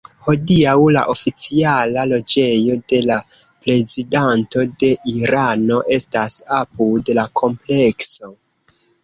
[0.27, 3.17] Hodiaŭ, la oficiala loĝejo de la
[3.67, 8.35] Prezidanto de Irano estas apud la komplekso.